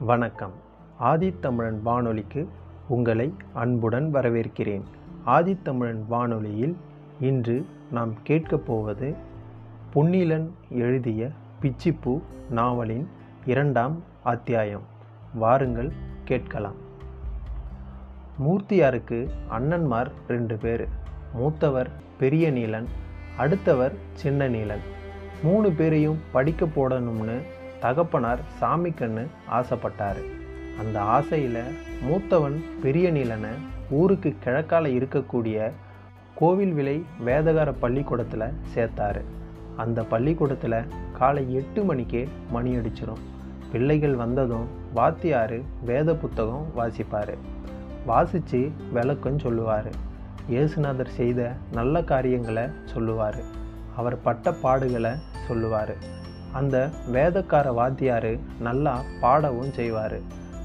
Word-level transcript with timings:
வணக்கம். 0.00 0.52
ஆதித்தமிழன் 1.00 1.82
வானொலிக்கு 1.82 2.48
உங்களை 2.88 3.34
அன்புடன் 3.52 4.14
வரவேற்கிறேன். 4.14 4.82
ஆதித்தமிழன் 5.26 6.06
வானொலியில் 6.08 6.76
இன்று 7.20 7.66
நாம் 7.90 8.14
கேட்கப் 8.22 8.66
போவது 8.66 9.14
பொன்னிலன் 9.94 10.50
எழுதிய 10.70 11.28
பிச்சிப்பூ 11.62 12.20
நாவலின் 12.50 13.08
இரண்டாம் 13.46 14.02
அத்தியாயம். 14.22 14.82
வாருங்கள் 15.34 15.92
கேட்கலாம். 16.24 16.74
மூர்த்தியாருக்கு 18.46 19.28
அண்ணன்மார் 19.50 20.10
ரெண்டு 20.28 20.56
பேர். 20.56 20.88
மூத்தவர் 21.34 21.90
பெரிய 22.18 22.52
நீலன் 22.52 22.86
அடுத்தவர் 23.36 23.92
சின்ன 24.12 24.48
நீலன். 24.48 24.82
மூணு 25.42 25.70
பேரையும் 25.70 26.18
படிக்க 26.32 26.66
போடணும்னு 26.66 27.40
தகப்பனார் 27.80 28.40
சாமிக்கண்ணு 28.60 29.24
ஆசைப்பட்டார். 29.50 30.20
அந்த 30.80 31.00
ஆசையில் 31.00 31.62
மூத்தவன் 32.08 32.56
பெரிய 32.82 33.12
நீலனை 33.12 33.52
ஊருக்கு 33.90 34.36
கிழக்கால 34.44 34.90
இருக்கக்கூடிய 34.98 35.70
கோவில் 36.34 36.72
விலை 36.72 37.04
வேதகார 37.26 37.74
பள்ளிக்கூடத்தில் 37.80 38.46
சேர்த்தாரு. 38.74 39.22
அந்த 39.76 40.02
பள்ளிக்கூடத்தில் 40.02 40.86
காலை 41.18 41.54
எட்டு 41.54 41.82
மணிக்கே 41.82 42.28
மணி 42.50 42.76
அடிச்சிடும் 42.76 43.24
பிள்ளைகள் 43.72 44.14
வந்ததும் 44.14 44.68
வாத்தியார் 44.94 45.58
வேத 45.84 46.14
புத்தகம் 46.14 46.66
வாசிப்பார். 46.76 47.34
வாசித்து 48.06 48.70
விளக்கம் 48.92 49.38
சொல்லுவார். 49.38 49.90
இயேசுநாதர் 50.50 51.12
செய்த 51.16 51.52
நல்ல 51.72 52.02
காரியங்களை 52.02 52.64
சொல்லுவார். 52.84 53.40
அவர் 53.96 54.22
பட்ட 54.22 54.54
பாடுகளை 54.62 55.12
சொல்லுவார். 55.48 55.94
அந்த 56.58 56.76
வேதக்கார 57.14 57.66
வாத்தியார் 57.74 58.32
நல்லா 58.66 58.94
பாடவும் 59.20 59.72
செய்வார். 59.78 60.18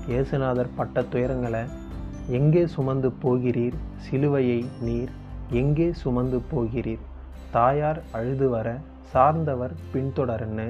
இயேசுநாதர் 0.08 0.76
பட்ட 0.76 1.04
துயரங்களை 1.14 1.64
எங்கே 2.40 2.64
சுமந்து 2.76 3.10
போகிறீர்? 3.24 3.78
சிலுவையை 4.06 4.60
நீர். 4.88 5.12
எங்கே 5.62 5.88
சுமந்து 6.02 6.40
போகிறீர்? 6.52 7.04
தாயார் 7.52 8.00
அழுது 8.12 8.50
வர 8.50 8.68
சார்ந்தவர் 9.12 9.74
பின்தொடருன்னு. 9.94 10.68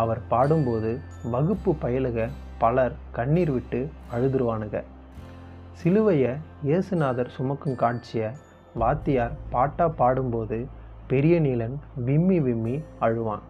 அவர் 0.00 0.20
பாடும்போது 0.28 0.90
வகுப்பு 1.34 1.72
பயலுக 1.82 2.28
பலர் 2.58 2.94
கண்ணீர் 3.16 3.52
விட்டு 3.52 3.80
அழுதுருவானுங்க. 4.14 4.78
சிலுவையை 5.80 6.32
இயேசுநாதர் 6.68 7.30
சுமக்கும் 7.36 7.80
காட்சியை 7.82 8.30
வாத்தியார் 8.82 9.36
பாட்டாக 9.50 9.90
பாடும்போது 10.00 10.58
பெரிய 11.06 11.40
நீலன் 11.40 11.76
விம்மி 12.06 12.40
விம்மி 12.40 12.76
அழுவான். 13.00 13.44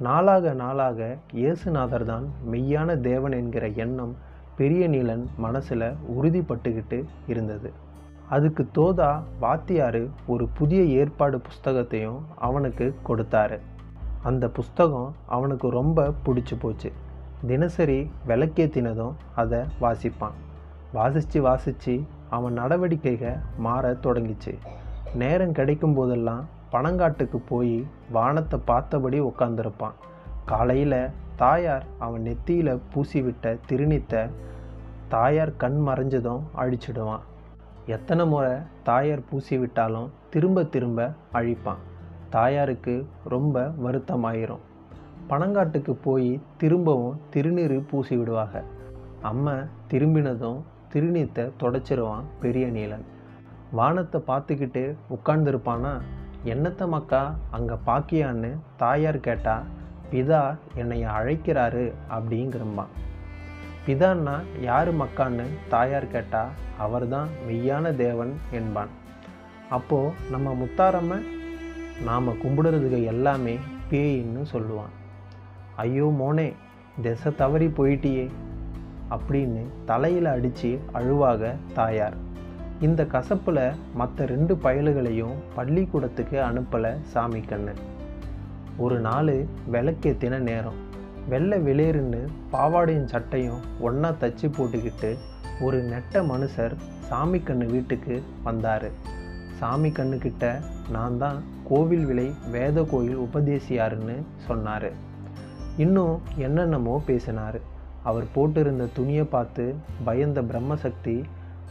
நாளாக 0.00 0.52
நாளாக 0.52 1.16
இயேசுநாதர் 1.34 2.04
தான் 2.04 2.26
மெய்யான 2.50 2.96
தேவன் 3.00 3.32
என்கிற 3.32 3.68
எண்ணம் 3.68 4.16
பெரிய 4.56 4.88
நீலன் 4.88 5.24
மனசில் 5.36 5.94
உறுதிப்பட்டுக்கிட்டு 6.18 7.04
இருந்தது. 7.26 7.72
அதுக்கு 8.28 8.68
தோதா 8.74 9.22
வாத்தியார் 9.40 10.08
ஒரு 10.26 10.48
புதிய 10.48 10.82
ஏற்பாடு 10.82 11.40
புஸ்தகத்தையும் 11.40 12.20
அவனுக்கு 12.38 12.94
கொடுத்தாரு. 13.08 13.58
அந்த 14.22 14.48
புஸ்தகம் 14.48 15.14
அவனுக்கு 15.26 15.70
ரொம்ப 15.70 16.12
பிடிச்சி 16.26 16.56
போச்சு. 16.58 16.92
தினசரி 17.46 18.10
விளக்கேத்தினதும் 18.26 19.14
அதை 19.34 19.58
வாசிப்பான். 19.80 20.36
வாசித்து 20.92 21.42
வாசித்து 21.42 22.02
அவன் 22.28 22.52
நடவடிக்கைகள் 22.52 23.38
மாற 23.58 23.92
தொடங்கிச்சு. 23.92 24.54
நேரம் 25.14 25.52
கிடைக்கும் 25.52 25.94
போதெல்லாம் 25.94 26.48
பனங்காட்டுக்கு 26.72 27.38
போய் 27.48 27.86
வானத்தை 28.12 28.60
பார்த்தபடி 28.64 29.20
உட்காந்துருப்பான் 29.20 29.96
காலையில் 30.46 31.00
தாயார் 31.36 31.84
அவன் 31.98 32.22
நெத்தியில் 32.22 32.80
பூசிவிட்ட 32.92 33.58
திருநித்தை 33.68 34.30
தாயார் 35.08 35.52
கண் 35.56 35.78
மறைஞ்சதும் 35.86 36.42
அழிச்சிடுவான். 36.56 37.24
எத்தனை 37.86 38.26
முறை 38.26 38.54
தாயார் 38.82 39.28
பூசி 39.30 39.58
விட்டாலும் 39.58 40.08
திரும்ப 40.30 40.64
திரும்ப 40.64 41.12
அழிப்பான். 41.32 41.82
தாயாருக்கு 42.30 43.06
ரொம்ப 43.24 43.72
வருத்தமாயிரும். 43.84 44.64
பனங்காட்டுக்கு 45.28 45.92
போய் 46.02 46.40
திரும்பவும் 46.56 47.20
திருநீர் 47.30 47.76
பூசி 47.90 48.16
விடுவாங்க 48.16 48.62
அம்மா 49.22 49.54
திரும்பினதும் 49.90 50.60
திருநீத்தை 50.92 51.44
தொடச்சிருவான் 51.62 52.28
பெரிய 52.40 52.66
நீலன். 52.66 53.06
வானத்தை 53.70 54.22
பார்த்துக்கிட்டு 54.26 54.96
உட்கார்ந்துருப்பானா 55.16 55.92
என்னத்த 56.44 56.88
மக்கா 56.88 57.34
அங்கே 57.50 57.74
பாக்கியான்னு 57.86 58.56
தாயார் 58.76 59.20
கேட்டா 59.20 59.62
பிதா 60.12 60.56
என்னை 60.74 61.04
அழைக்கிறாரு 61.04 61.92
அப்படிங்கிறம்பான் 62.10 62.94
பிதான்னா 63.86 64.40
யார் 64.60 64.96
மக்கான்னு 64.96 65.44
தாயார் 65.68 66.06
கேட்டா 66.06 66.48
அவர்தான் 66.78 67.28
மெய்யான 67.48 67.96
தேவன் 67.96 68.38
என்பான். 68.50 68.88
அப்போது 69.70 70.12
நம்ம 70.30 70.54
முத்தாரம்ம 70.54 71.22
நாம் 72.04 72.28
கும்பிடுறதுக்கு 72.28 73.04
எல்லாமே 73.04 73.58
பேயின்னு 73.90 74.44
சொல்லுவான். 74.52 74.94
ஐயோ 75.76 76.14
மோனே 76.18 76.54
திசை 77.02 77.34
தவறி 77.34 77.66
போயிட்டியே 77.66 78.30
அப்படின்னு 79.10 79.62
தலையில் 79.84 80.24
அடித்து 80.24 80.80
அழுவாக 80.92 81.54
தாயார். 81.74 82.16
இந்த 82.80 83.02
கசப்பில் 83.04 83.76
மற்ற 83.94 84.26
ரெண்டு 84.26 84.54
பயலுகளையும் 84.54 85.38
பள்ளிக்கூடத்துக்கு 85.54 86.36
அனுப்பலை 86.40 86.90
சாமி 87.12 87.40
கண்ணு 87.40 87.72
ஒரு 88.76 88.96
நாள் 88.98 89.32
விளக்கேத்தின 89.72 90.38
நேரம். 90.38 90.76
வெள்ளை 91.28 91.58
வெளியேறுன்னு 91.58 92.20
பாவாடையும் 92.52 93.08
சட்டையும் 93.12 93.62
ஒன்றா 93.80 94.10
தச்சு 94.20 94.48
போட்டுக்கிட்டு 94.48 95.10
ஒரு 95.60 95.78
நெட்ட 95.82 96.22
மனுஷர் 96.22 96.74
சாமி 97.08 97.38
கண்ணு 97.38 97.66
வீட்டுக்கு 97.66 98.22
வந்தார். 98.42 98.88
சாமி 99.58 99.88
கண்ணுக்கிட்ட 99.88 100.52
நான் 100.90 101.18
தான் 101.18 101.38
கோவில் 101.68 102.04
விலை 102.04 102.28
வேத 102.50 102.84
கோயில் 102.84 103.18
உபதேசியாருன்னு 103.18 104.16
சொன்னார். 104.46 104.90
இன்னும் 105.76 106.20
என்னென்னமோ 106.36 107.02
பேசினார். 107.06 107.58
அவர் 108.02 108.28
போட்டிருந்த 108.34 108.84
துணியை 108.92 109.24
பார்த்து 109.24 109.74
பயந்த 110.04 110.42
பிரம்மசக்தி 110.42 111.16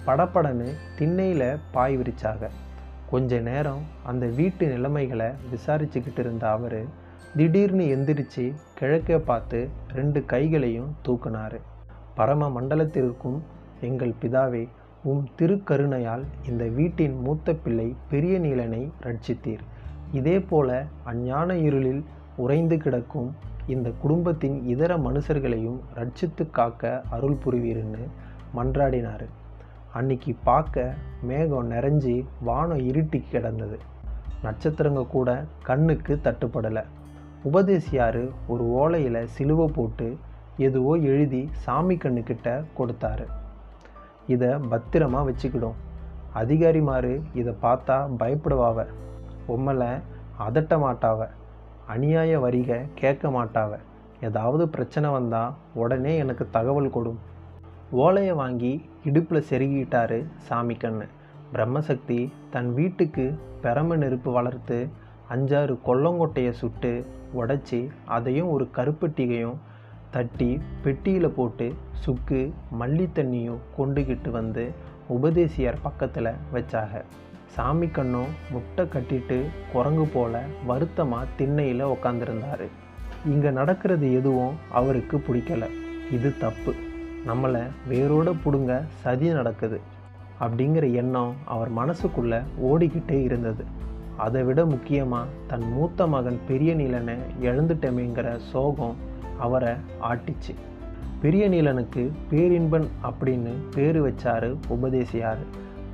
படப்படன்னு 0.07 0.69
திண்ணையில் 0.97 1.57
பாய் 1.71 1.97
விரிச்சாங்க. 1.97 2.45
கொஞ்ச 3.09 3.39
நேரம் 3.39 3.83
அந்த 4.03 4.25
வீட்டு 4.39 4.67
நிலைமைகளை 4.67 5.27
விசாரிச்சுக்கிட்டு 5.51 6.21
இருந்த 6.23 6.49
அவர் 6.49 6.79
திடீர்னு 7.35 7.85
எந்திரிச்சு 7.95 8.45
கிழக்கே 8.79 9.17
பார்த்து 9.19 9.59
ரெண்டு 9.93 10.19
கைகளையும் 10.25 10.91
தூக்குனார். 11.05 11.57
பரம 12.15 12.49
மண்டலத்திற்கும் 12.55 13.39
எங்கள் 13.81 14.13
பிதாவே 14.21 14.63
உம் 15.03 15.27
திருக்கருணையால் 15.37 16.23
இந்த 16.49 16.63
வீட்டின் 16.77 17.15
மூத்த 17.25 17.53
பிள்ளை 17.53 17.95
பெரிய 18.09 18.39
நீலனை 18.39 18.81
ரட்சித்தீர். 19.03 19.63
இதே 20.11 20.37
போல 20.39 20.85
அஞ்ஞான 21.03 21.57
இருளில் 21.57 22.03
உறைந்து 22.35 22.77
கிடக்கும் 22.77 23.29
இந்த 23.67 23.89
குடும்பத்தின் 24.01 24.57
இதர 24.67 24.97
மனுஷர்களையும் 24.97 25.79
ரட்சித்து 25.95 26.45
காக்க 26.51 27.01
அருள் 27.09 27.37
புரிவீர்னு 27.45 28.05
மன்றாடினார். 28.55 29.27
அன்னைக்கு 29.97 30.35
பார்க்க 30.43 30.93
மேகம் 31.21 31.71
நிறைஞ்சி 31.71 32.25
வானம் 32.41 32.77
இருட்டி 32.77 33.23
கிடந்தது. 33.31 33.79
நட்சத்திரங்க 34.43 35.07
கூட 35.07 35.45
கண்ணுக்கு 35.63 36.19
தட்டுப்படலை. 36.23 36.83
உபதேசியார் 37.43 38.29
ஒரு 38.47 38.63
ஓலையில் 38.63 39.23
சிலுவை 39.23 39.67
போட்டு 39.67 40.17
எதுவோ 40.57 40.95
எழுதி 40.95 41.49
சாமி 41.51 41.95
கண்ணுக்கிட்ட 41.95 42.65
கொடுத்தாரு. 42.77 43.25
இதை 44.27 44.49
பத்திரமா 44.49 45.23
வச்சுக்கிடும். 45.23 45.73
அதிகாரிமாரு 46.35 47.21
இதை 47.33 47.53
பார்த்தா 47.61 48.07
பயப்படுவாவ. 48.19 48.85
உம்மலை 49.47 50.01
அதட்ட 50.47 50.77
மாட்டாவ. 50.85 51.27
அநியாய 51.95 52.39
வரிக 52.39 52.85
கேட்க 52.95 53.29
மாட்டாவ. 53.29 53.77
ஏதாவது 54.21 54.69
பிரச்சனை 54.69 55.09
வந்தால் 55.09 55.53
உடனே 55.73 56.17
எனக்கு 56.17 56.49
தகவல் 56.49 56.89
கொடும். 56.89 57.17
ஓலையை 57.91 58.33
வாங்கி 58.33 58.85
இடுப்பில் 59.03 59.45
செருகிட்டாரு 59.49 60.25
சாமி 60.37 60.73
கண்ணு 60.73 61.07
பிரம்மசக்தி 61.53 62.31
தன் 62.49 62.73
வீட்டுக்கு 62.73 63.39
பெரம 63.61 63.95
நெருப்பு 63.95 64.31
வளர்த்து 64.31 64.87
அஞ்சாறு 65.29 65.77
கொல்லங்கொட்டையை 65.85 66.51
சுட்டு 66.51 67.05
உடச்சி 67.35 67.87
அதையும் 68.05 68.49
ஒரு 68.49 68.69
கருப்பட்டிகையும் 68.75 69.55
தட்டி 70.11 70.61
பெட்டியில் 70.83 71.29
போட்டு 71.29 71.75
சுக்கு 71.91 72.53
மல்லி 72.79 73.07
தண்ணியும் 73.13 73.57
கொண்டுகிட்டு 73.77 74.29
வந்து 74.29 74.71
உபதேசியார் 75.07 75.81
பக்கத்தில் 75.81 76.31
வச்சாக. 76.53 77.03
சாமி 77.45 77.87
கண்ணும் 77.87 78.27
முட்டை 78.51 78.85
கட்டிட்டு 78.85 79.41
குரங்கு 79.73 80.05
போல 80.05 80.41
வருத்தமாக 80.65 81.27
திண்ணையில் 81.37 81.81
உக்காந்துருந்தார். 81.81 82.67
இங்கே 83.25 83.49
நடக்கிறது 83.49 84.13
எதுவும் 84.13 84.55
அவருக்கு 84.71 85.17
பிடிக்கல. 85.17 85.69
இது 86.11 86.37
தப்பு. 86.37 86.86
நம்மளை 87.27 87.61
வேரோட 87.89 88.33
பிடுங்க 88.43 88.83
சதி 89.01 89.29
நடக்குது 89.29 89.79
அப்படிங்கிற 90.39 90.85
எண்ணம் 90.93 91.33
அவர் 91.45 91.71
மனசுக்குள்ளே 91.75 92.39
ஓடிக்கிட்டே 92.63 93.17
இருந்தது. 93.23 93.63
அதை 94.17 94.43
விட 94.43 94.65
முக்கியமாக 94.65 95.33
தன் 95.47 95.65
மூத்த 95.73 96.07
மகன் 96.07 96.39
பெரிய 96.47 96.75
நீலனை 96.75 97.15
இழந்துட்டமேங்கிற 97.41 98.37
சோகம் 98.51 98.95
அவரை 99.39 99.73
ஆட்டிச்சு. 100.01 100.53
பெரிய 101.21 101.49
நீலனுக்கு 101.49 102.03
பேரின்பன் 102.29 102.87
அப்படின்னு 103.03 103.53
பேர் 103.75 103.99
வச்சாரு 104.03 104.49
உபதேசியார். 104.67 105.41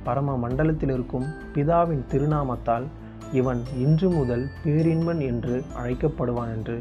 பரம 0.02 0.36
மண்டலத்தில் 0.36 0.90
இருக்கும் 0.90 1.26
பிதாவின் 1.54 2.04
திருநாமத்தால் 2.12 2.86
இவன் 3.32 3.62
இன்று 3.78 4.10
முதல் 4.10 4.44
பேரின்பன் 4.64 5.20
என்று 5.20 5.64
அழைக்கப்படுவான் 5.82 6.52
என்று 6.56 6.76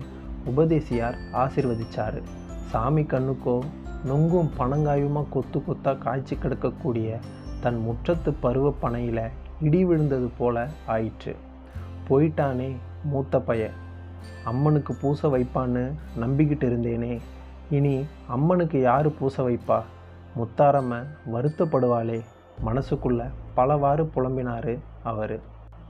உபதேசியார் 0.46 1.18
ஆசிர்வதிச்சாரு. 1.34 2.22
சாமி 2.72 3.04
கண்ணுக்கோ 3.04 3.58
நொங்கும் 4.08 4.50
பனங்காயுமாக 4.60 5.26
கொத்து 5.30 5.66
கொத்தாக 5.66 5.98
காய்ச்சி 5.98 6.36
கிடக்கக்கூடிய 6.36 7.16
தன் 7.62 7.86
முற்றத்து 7.88 8.34
பருவ 8.40 8.74
பனையில் 8.82 9.30
இடி 9.62 9.86
விழுந்தது 9.86 10.30
போல 10.38 10.68
ஆயிற்று. 10.86 11.36
போயிட்டானே 12.10 12.76
மூத்த 13.04 13.40
பைய. 13.40 13.70
அம்மனுக்கு 14.46 14.96
பூச 15.02 15.28
வைப்பான்னு 15.28 15.92
நம்பிக்கிட்டு 16.20 16.66
இருந்தேனே. 16.66 17.20
இனி 17.70 18.06
அம்மனுக்கு 18.28 18.82
யார் 18.82 19.18
பூச 19.18 19.44
வைப்பா? 19.44 19.82
முத்தாரம்ம 20.38 21.04
வருத்தப்படுவாளே. 21.34 22.22
மனசுக்குள்ள 22.66 23.30
பலவாறு 23.54 24.10
புலம்பினார் 24.16 24.80
அவர். 25.04 25.40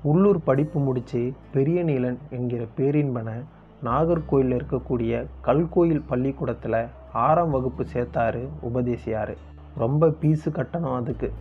உள்ளூர் 0.04 0.44
படிப்பு 0.44 0.80
முடித்து 0.80 1.34
பெரிய 1.52 1.84
நீலன் 1.84 2.18
என்கிற 2.30 2.66
பேரின்பனை 2.78 3.44
நாகர்கோயிலில் 3.84 4.62
இருக்கக்கூடிய 4.62 5.26
கல்கோயில் 5.42 6.04
பள்ளிக்கூடத்தில் 6.08 6.86
ஆறாம் 7.14 7.50
வகுப்பு 7.50 7.86
சேர்த்தாரு 7.94 8.50
உபதேசியார். 8.62 9.36
ரொம்ப 9.78 10.08
பீஸு 10.08 10.46
கட்டணும் 10.46 10.96
அதுக்கு. 10.96 11.34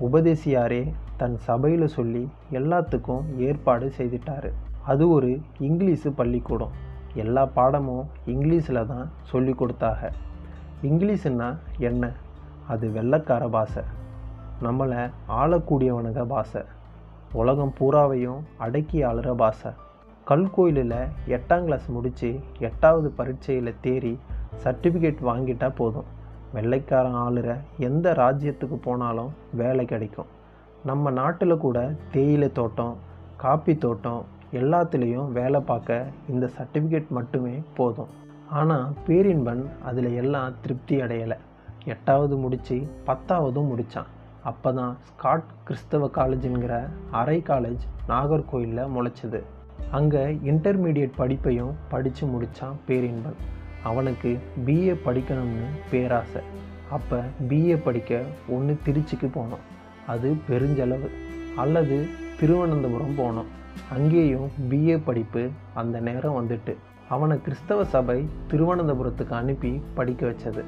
உபதேசியாரே 0.00 0.92
தன் 1.16 1.38
சபையில் 1.38 1.86
சொல்லி 1.86 2.28
எல்லாத்துக்கும் 2.52 3.20
ஏற்பாடு 3.36 3.92
செய்துட்டாரு. 3.98 4.52
அது 4.86 5.10
ஒரு 5.10 5.40
இங்கிலீஷு 5.60 6.08
பள்ளிக்கூடம். 6.08 6.70
எல்லா 7.14 7.46
பாடமும் 7.46 8.08
இங்கிலீஷில் 8.26 8.86
தான் 8.86 9.10
சொல்லி 9.22 9.52
கொடுத்தாக. 9.52 10.12
இங்கிலீஷுன்னா 10.82 11.56
என்ன? 11.78 12.12
அது 12.68 12.88
வெள்ளக்கார 12.88 13.48
பாஷை. 13.48 13.82
நம்மளை 14.62 15.10
ஆளக்கூடியவனுங்க 15.28 16.26
பாஷை. 16.26 16.62
உலகம் 17.32 17.74
பூராவையும் 17.80 18.40
அடக்கி 18.56 19.02
ஆளுற 19.04 19.34
பாஷை. 19.34 19.70
கல்கோயிலில் 20.24 21.06
எட்டாம் 21.26 21.64
கிளாஸ் 21.64 21.88
முடித்து 21.88 22.40
எட்டாவது 22.58 23.10
பரீட்சையில் 23.10 23.74
தேறி 23.80 24.18
சர்டிஃபிகேட் 24.64 25.20
வாங்கிட்டால் 25.30 25.78
போதும். 25.80 26.08
வெள்ளைக்காரன் 26.54 27.18
ஆளுற 27.24 27.48
எந்த 27.88 28.12
ராஜ்யத்துக்கு 28.12 28.76
போனாலும் 28.86 29.30
வேலை 29.52 29.84
கிடைக்கும். 29.84 30.30
நம்ம 30.84 31.10
நாட்டில் 31.10 31.62
கூட 31.64 31.78
தேயிலை 32.12 32.48
தோட்டம் 32.52 32.94
காப்பி 33.36 33.74
தோட்டம் 33.76 34.22
எல்லாத்துலேயும் 34.52 35.28
வேலை 35.32 35.60
பார்க்க 35.60 36.06
இந்த 36.28 36.50
சர்டிஃபிகேட் 36.58 37.08
மட்டுமே 37.08 37.54
போதும். 37.74 38.12
ஆனால் 38.50 38.86
பேரின்பன் 39.06 39.62
அதில் 39.84 40.10
எல்லாம் 40.14 40.54
திருப்தி 40.60 40.96
அடையலை. 41.00 41.38
எட்டாவது 41.84 42.36
முடித்து 42.36 42.76
பத்தாவதும் 43.06 43.68
முடித்தான் 43.72 44.08
அப்போ 44.42 44.72
தான் 44.72 44.96
ஸ்காட் 45.08 45.52
கிறிஸ்தவ 45.64 46.10
காலேஜுங்கிற 46.18 46.74
அரை 47.10 47.38
காலேஜ் 47.50 47.84
நாகர்கோயிலில் 48.08 48.92
முளைச்சிது. 48.94 49.40
அங்கே 49.90 50.24
இன்டர்மீடியட் 50.50 51.18
படிப்பையும் 51.18 51.72
படித்து 51.88 52.26
முடித்தான் 52.26 52.76
பேரின்பன் 52.86 53.38
அவனுக்கு 53.88 54.38
பிஏ 54.66 54.96
படிக்கணும்னு 55.04 55.66
பேராசை. 55.90 56.42
அப்போ 56.90 57.22
பிஏ 57.48 57.76
படிக்க 57.76 58.22
ஒன்று 58.48 58.78
திருச்சிக்கு 58.86 59.28
போனோம். 59.34 59.64
அது 60.06 60.36
பெருஞ்செலவு. 60.50 61.08
அல்லது 61.56 62.06
திருவனந்தபுரம் 62.40 63.18
போனோம். 63.18 63.48
அங்கேயும் 63.92 64.50
பிஏ 64.70 65.00
படிப்பு 65.04 65.48
அந்த 65.74 66.00
நேரம் 66.00 66.36
வந்துட்டு. 66.36 66.74
அவனை 67.08 67.40
கிறிஸ்தவ 67.42 67.84
சபை 67.84 68.28
திருவனந்தபுரத்துக்கு 68.50 69.30
அனுப்பி 69.30 69.82
படிக்க 69.94 70.26
வச்சது. 70.26 70.62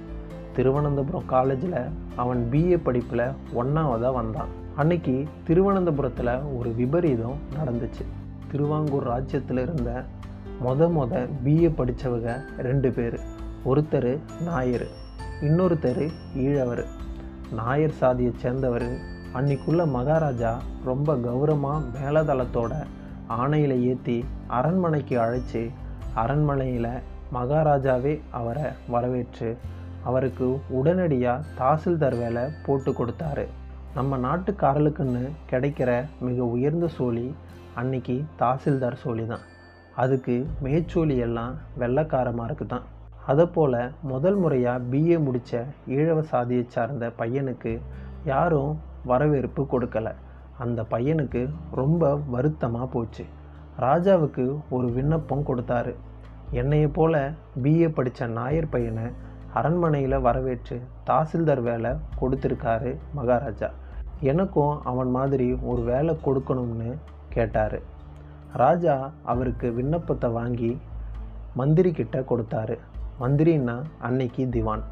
திருவனந்தபுரம் 0.57 1.27
காலேஜில் 1.27 1.75
அவன் 2.17 2.49
பிஏ 2.53 2.77
படிப்பில் 2.77 3.33
ஒன்றாவதாக 3.53 4.13
வந்தான். 4.13 4.49
அன்னைக்கு 4.77 5.25
திருவனந்தபுரத்தில் 5.49 6.39
ஒரு 6.57 6.73
விபரீதம் 6.73 7.37
நடந்துச்சு. 7.59 8.05
திருவாங்கூர் 8.51 9.03
ராஜ்யத்தில் 9.03 9.59
இருந்த 9.59 10.05
மொத 10.65 10.87
மொத 10.95 11.13
பிஏ 11.45 11.69
படித்தவங்க 11.77 12.31
ரெண்டு 12.67 12.89
பேர். 12.97 13.17
ஒருத்தர் 13.71 14.13
நாயர் 14.47 14.87
இன்னொருத்தர் 15.47 16.03
ஈழவர். 16.45 16.83
நாயர் 17.59 17.95
சாதியை 18.01 18.33
சேர்ந்தவர். 18.43 18.89
அன்னைக்குள்ள 19.39 19.83
மகாராஜா 19.97 20.53
ரொம்ப 20.89 21.15
கௌரவமாக 21.27 21.87
மேலதளத்தோட 21.97 22.73
ஆணையில் 23.27 23.77
ஏற்றி 23.91 24.17
அரண்மனைக்கு 24.59 25.17
அழைச்சி 25.25 25.63
அரண்மனையில் 26.15 26.93
மகாராஜாவே 27.33 28.15
அவரை 28.39 28.69
வரவேற்று 28.95 29.51
அவருக்கு 30.09 30.47
உடனடியாக 30.79 31.47
தாசில்தார் 31.61 32.19
வேலை 32.23 32.45
போட்டு 32.67 32.93
கொடுத்தாரு. 32.93 33.47
நம்ம 33.95 34.19
நாட்டுக்காரலுக்குன்னு 34.27 35.25
கிடைக்கிற 35.51 35.91
மிக 36.27 36.45
உயர்ந்த 36.57 36.89
சோழி 36.97 37.27
அன்னைக்கு 37.75 38.17
தாசில்தார் 38.39 39.01
சோழி 39.05 39.27
தான் 39.27 39.47
அதுக்கு 40.01 40.35
மேச்சோழி 40.65 41.17
எல்லாம் 41.27 41.55
வெள்ளக்காரமாருக்கு 41.81 42.67
தான் 42.67 42.87
அதை 43.31 43.45
போல் 43.55 43.81
முதல் 44.11 44.39
முறையாக 44.43 44.85
பிஏ 44.93 45.17
முடித்த 45.25 45.63
ஈழவ 45.97 46.21
சாதியை 46.33 46.65
சார்ந்த 46.75 47.07
பையனுக்கு 47.21 47.73
யாரும் 48.33 48.73
வரவேற்பு 49.11 49.63
கொடுக்கல. 49.73 50.09
அந்த 50.65 50.81
பையனுக்கு 50.93 51.43
ரொம்ப 51.81 52.11
வருத்தமாக 52.35 52.87
போச்சு. 52.95 53.25
ராஜாவுக்கு 53.85 54.45
ஒரு 54.77 54.89
விண்ணப்பம் 54.97 55.47
கொடுத்தாரு. 55.49 55.93
என்னையை 56.61 56.89
போல 56.99 57.15
பிஏ 57.65 57.89
படித்த 57.99 58.27
நாயர் 58.39 58.73
பையனை 58.75 59.07
அரண்மனையில் 59.59 60.25
வரவேற்று 60.27 60.77
தாசில்தார் 61.09 61.63
வேலை 61.69 61.93
கொடுத்துருக்காரு 62.21 62.91
மகாராஜா. 63.19 63.71
எனக்கும் 64.33 64.75
அவன் 64.91 65.11
மாதிரி 65.17 65.49
ஒரு 65.71 65.83
வேலை 65.93 66.13
கொடுக்கணும்னு 66.27 66.91
கேட்டார். 67.37 67.79
ராஜா 68.53 69.11
அவருக்கு 69.23 69.73
விண்ணப்பத்தை 69.73 70.31
வாங்கி 70.31 70.79
மந்திரி 71.55 71.93
கிட்ட 71.93 72.21
கொடுத்தாரு. 72.21 72.79
மந்திரின்னா 73.21 73.83
அன்னைக்கு 73.99 74.49
திவான். 74.49 74.83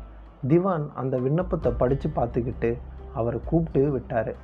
திவான் 0.46 0.92
அந்த 0.94 1.18
விண்ணப்பத்தை 1.18 1.72
படித்து 1.72 2.10
பார்த்துக்கிட்டு 2.14 2.76
அவரை 3.14 3.40
கூப்பிட்டு 3.44 3.90
விட்டார். 3.90 4.34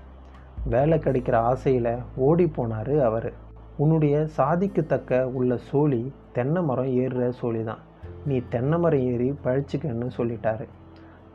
வேலை 0.65 0.99
கிடைக்கிற 0.99 1.35
ஆசையில் 1.35 1.99
ஓடி 2.17 2.53
போனார் 2.57 2.99
அவர். 2.99 3.33
உன்னுடைய 3.77 4.27
சாதிக்கு 4.27 4.87
தக்க 4.87 5.29
உள்ள 5.29 5.57
சோழி 5.57 6.13
தென்னை 6.33 6.63
மரம் 6.63 6.87
ஏறுற 6.87 7.29
சோழி 7.29 7.65
தான் 7.65 7.79
நீ 8.25 8.43
தென்னை 8.49 8.79
மரம் 8.79 9.01
ஏறி 9.01 9.35
பழிச்சிக்கன்னு 9.45 10.09
சொல்லிட்டாரு. 10.17 10.67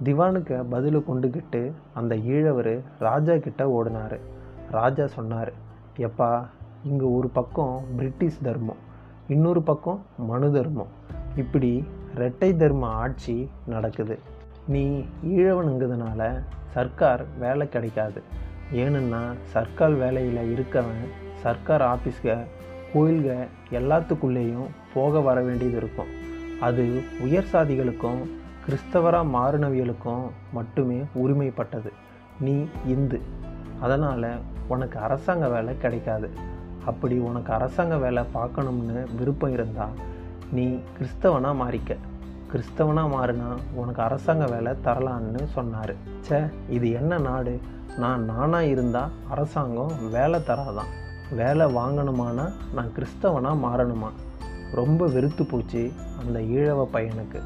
திவானுக்கு 0.04 0.64
பதில் 0.70 1.06
கொண்டுக்கிட்டு 1.08 1.72
அந்த 1.94 2.16
ஈழவர் 2.16 2.82
ராஜா 3.00 3.36
கிட்ட 3.36 3.70
ஓடினார். 3.70 4.20
ராஜா 4.72 5.08
சொன்னார் 5.08 5.54
எப்பா 5.98 6.46
இங்கே 6.84 7.06
ஒரு 7.06 7.28
பக்கம் 7.28 7.84
பிரிட்டிஷ் 7.96 8.42
தர்மம் 8.42 8.88
இன்னொரு 9.28 9.62
பக்கம் 9.62 10.06
மனு 10.18 10.52
தர்மம். 10.52 10.88
இப்படி 11.36 11.84
இரட்டை 12.16 12.56
தர்ம 12.56 12.88
ஆட்சி 12.88 13.50
நடக்குது. 13.66 14.20
நீ 14.68 15.06
ஈழவனுங்கிறதுனால 15.26 16.44
சர்க்கார் 16.66 17.26
வேலை 17.40 17.70
கிடைக்காது. 17.70 18.22
ஏனுன்னா 18.74 19.34
சர்க்கார் 19.42 19.94
வேலையில் 19.94 20.58
இருக்கவன் 20.58 21.04
சர்க்கார் 21.34 21.82
ஆஃபீஸ்க 21.82 22.38
கோயில்க 22.94 23.48
எல்லாத்துக்குள்ளேயும் 23.72 24.68
போக 24.94 25.20
வர 25.20 25.42
வேண்டியது 25.42 25.78
இருக்கும். 25.78 26.08
அது 26.62 27.02
உயர் 27.20 27.48
சாதிகளுக்கும் 27.54 28.22
கிறிஸ்தவராக 28.68 29.28
மாறினவியலுக்கும் 29.34 30.30
மட்டுமே 30.54 31.04
உரிமைப்பட்டது. 31.16 31.90
நீ 32.40 32.66
இந்து. 32.88 33.22
அதனால் 33.80 34.40
உனக்கு 34.68 35.00
அரசாங்க 35.00 35.50
வேலை 35.50 35.78
கிடைக்காது. 35.78 36.30
அப்படி 36.86 37.18
உனக்கு 37.18 37.54
அரசாங்க 37.54 37.98
வேலை 37.98 38.24
பார்க்கணும்னு 38.32 39.08
விருப்பம் 39.18 39.52
இருந்தால் 39.52 39.92
நீ 40.52 40.80
கிறிஸ்தவனாக 40.98 41.64
மாறிக்க. 41.64 41.96
கிறிஸ்தவனாக 42.52 43.08
மாறினா 43.08 43.58
உனக்கு 43.74 44.02
அரசாங்க 44.02 44.46
வேலை 44.46 44.72
தரலான்னு 44.84 45.46
சொன்னார். 45.46 45.96
ச்சே 46.28 46.50
இது 46.70 46.92
என்ன 46.92 47.18
நாடு? 47.18 47.60
நான் 47.98 48.26
நானாக 48.26 48.66
இருந்தால் 48.66 49.10
அரசாங்கம் 49.30 49.92
வேலை 50.12 50.40
தராதான். 50.40 50.90
வேலை 51.36 51.76
வாங்கணுமானா 51.76 52.52
நான் 52.74 52.92
கிறிஸ்தவனாக 52.94 53.68
மாறணுமா? 53.68 54.10
ரொம்ப 54.74 55.06
வெறுத்து 55.06 55.46
போச்சு 55.46 55.92
அந்த 56.26 56.40
ஈழவ 56.40 56.88
பையனுக்கு. 56.94 57.42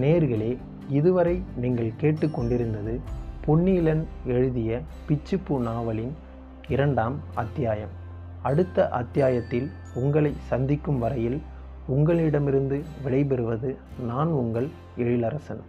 நேர்களே 0.00 0.58
இதுவரை 0.88 1.42
நீங்கள் 1.56 1.92
கேட்டுக்கொண்டிருந்தது 2.00 3.00
பொன்னியிலன் 3.46 4.04
எழுதிய 4.24 4.80
பிச்சுப்பூ 5.08 5.58
நாவலின் 5.58 6.16
இரண்டாம் 6.68 7.14
அத்தியாயம். 7.34 8.02
அடுத்த 8.44 8.88
அத்தியாயத்தில் 8.88 9.70
உங்களை 9.94 10.34
சந்திக்கும் 10.38 10.98
வரையில் 10.98 11.42
உங்களிடமிருந்து 11.86 12.84
விடைபெறுவது 13.04 13.76
நான் 14.06 14.28
உங்கள் 14.28 14.68
எழிலரசன். 14.98 15.62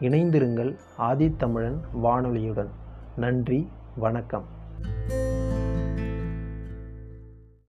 இணைந்திருங்கள் 0.00 0.76
ஆதித்தமிழன் 0.98 1.78
வானொலியுடன். 2.04 2.70
நன்றி 3.16 3.68
வணக்கம். 3.96 4.44